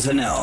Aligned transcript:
2011. 0.00 0.39